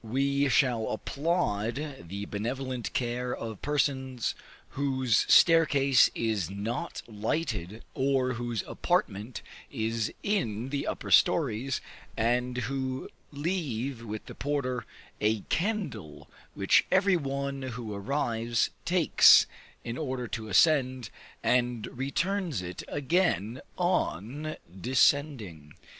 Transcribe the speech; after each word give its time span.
We 0.03 0.49
shall 0.49 0.89
applaud 0.89 2.05
the 2.07 2.25
benevolent 2.25 2.91
care 2.91 3.35
of 3.35 3.61
persons 3.61 4.33
whose 4.69 5.31
staircase 5.31 6.09
is 6.15 6.49
not 6.49 7.03
lighted, 7.07 7.83
or 7.93 8.33
whose 8.33 8.63
apartment 8.65 9.43
is 9.69 10.11
in 10.23 10.69
the 10.69 10.87
upper 10.87 11.11
stories, 11.11 11.81
and 12.17 12.57
who 12.65 13.09
leave 13.31 14.03
with 14.03 14.25
the 14.25 14.33
porter 14.33 14.87
a 15.19 15.41
candle 15.49 16.27
which 16.55 16.83
every 16.91 17.15
one 17.15 17.61
who 17.61 17.93
arrives, 17.93 18.71
takes, 18.85 19.45
in 19.83 19.99
order 19.99 20.27
to 20.29 20.49
ascend, 20.49 21.11
and 21.43 21.85
returns 21.95 22.63
it 22.63 22.81
again 22.87 23.61
on 23.77 24.55
descending. 24.67 25.75